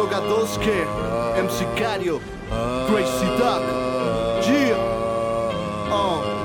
[0.00, 0.86] Droga 12 que
[1.38, 2.22] MC Cario,
[2.88, 3.62] Crazy Duck,
[4.42, 4.76] Dia.
[5.92, 6.39] Oh.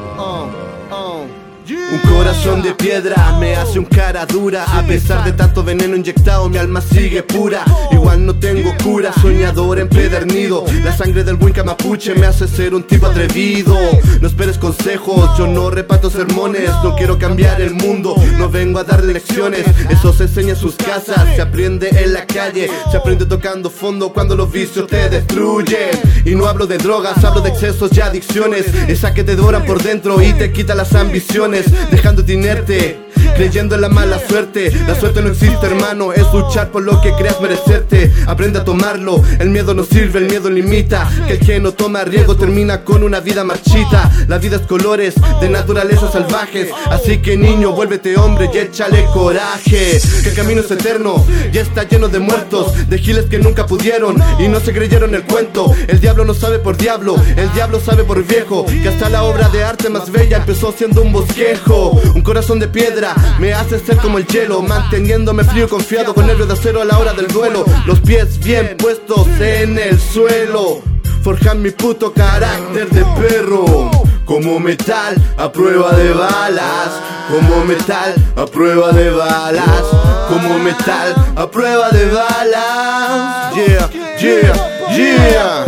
[1.96, 4.66] Un corazón de piedra me hace un cara dura.
[4.66, 7.64] A pesar de tanto veneno inyectado mi alma sigue pura.
[7.90, 10.66] Igual no tengo cura, soñador empedernido.
[10.84, 13.78] La sangre del Winca Mapuche me hace ser un tipo atrevido.
[14.20, 16.70] No esperes consejos, yo no reparto sermones.
[16.84, 19.64] No quiero cambiar el mundo, no vengo a darle lecciones.
[19.90, 22.70] Eso se enseña en sus casas, se aprende en la calle.
[22.92, 25.92] Se aprende tocando fondo cuando los vicios te destruyen.
[26.26, 28.66] Y no hablo de drogas, hablo de excesos y adicciones.
[28.90, 33.05] Esa que te devoran por dentro y te quita las ambiciones dejándote inerte
[33.36, 36.14] Creyendo en la mala suerte, la suerte no existe hermano.
[36.14, 38.14] Es luchar por lo que creas merecerte.
[38.28, 41.10] Aprende a tomarlo, el miedo no sirve, el miedo limita.
[41.28, 44.12] Que el que no toma riesgo termina con una vida marchita.
[44.28, 50.00] La vida es colores de naturaleza salvajes Así que niño, vuélvete hombre y échale coraje.
[50.24, 54.22] Que el camino es eterno, ya está lleno de muertos De giles que nunca pudieron
[54.40, 55.74] y no se creyeron el cuento.
[55.88, 58.66] El diablo no sabe por diablo, el diablo sabe por viejo.
[58.66, 62.68] Que hasta la obra de arte más bella empezó siendo un bosquejo Un corazón de
[62.68, 66.86] piedra me hace ser como el hielo, manteniéndome frío confiado con nervios de acero a
[66.86, 67.66] la hora del duelo.
[67.86, 70.82] Los pies bien puestos en el suelo,
[71.24, 73.92] forjan mi puto carácter de perro.
[74.26, 76.90] Como metal a prueba de balas,
[77.30, 79.84] como metal a prueba de balas,
[80.28, 83.56] como metal a prueba de balas.
[83.56, 85.66] Yeah, yeah, yeah.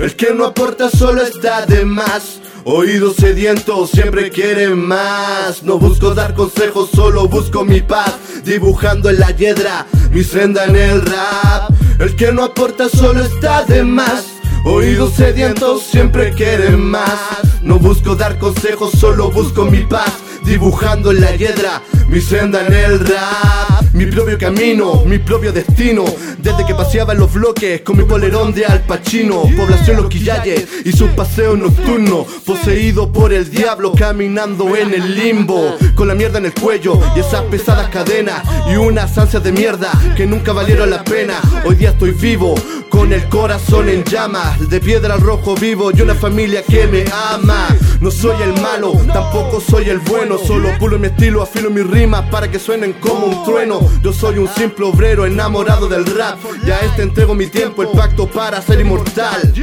[0.00, 2.40] El que no aporta solo está de más.
[2.64, 5.64] Oídos sedientos siempre quieren más.
[5.64, 8.14] No busco dar consejos, solo busco mi paz.
[8.44, 11.70] Dibujando en la hiedra mi senda en el rap.
[11.98, 14.26] El que no aporta solo está de más.
[14.64, 17.18] Oídos sedientos siempre quieren más.
[17.62, 20.12] No busco dar consejos, solo busco mi paz.
[20.44, 23.71] Dibujando en la hiedra mi senda en el rap.
[23.94, 26.04] Mi propio camino, mi propio destino.
[26.38, 29.42] Desde que paseaba en los bloques con mi polerón de Al Pacino.
[29.42, 32.26] Población Los Quillayes hizo un paseo nocturno.
[32.46, 35.76] Poseído por el diablo, caminando en el limbo.
[35.94, 38.42] Con la mierda en el cuello y esas pesadas cadenas.
[38.72, 41.34] Y unas ansias de mierda que nunca valieron la pena.
[41.66, 42.54] Hoy día estoy vivo,
[42.88, 44.70] con el corazón en llamas.
[44.70, 47.68] De piedra al rojo vivo y una familia que me ama.
[48.02, 50.36] No soy el malo, tampoco soy el bueno.
[50.36, 53.78] Solo pulo mi estilo, afilo mis rimas para que suenen como un trueno.
[54.02, 56.36] Yo soy un simple obrero enamorado del rap.
[56.66, 59.54] Y a este entrego mi tiempo, el pacto para ser inmortal.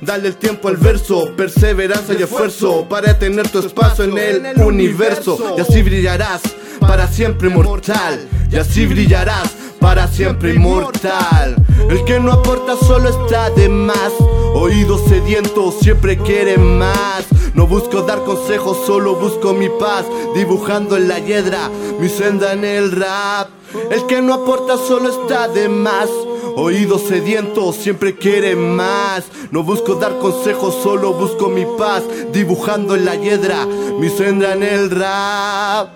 [0.00, 5.56] Dale el tiempo al verso, perseverancia y esfuerzo para tener tu espacio en el universo.
[5.58, 6.42] Y así brillarás
[6.78, 8.20] para siempre inmortal.
[8.52, 9.50] Y así brillarás
[9.80, 11.56] para siempre inmortal.
[11.88, 14.12] El que no aporta solo está de más.
[14.54, 17.26] Oídos sedientos siempre quieren más.
[17.54, 20.06] No busco dar consejos, solo busco mi paz.
[20.34, 21.68] Dibujando en la hiedra
[21.98, 23.48] mi senda en el rap.
[23.90, 26.08] El que no aporta solo está de más.
[26.56, 29.24] Oídos sedientos siempre quieren más.
[29.50, 32.04] No busco dar consejos, solo busco mi paz.
[32.32, 35.90] Dibujando en la hiedra mi senda en el rap.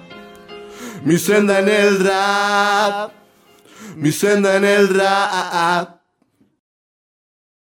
[1.04, 3.12] Mi senda en el rap.
[3.96, 5.93] Mi senda en el rap.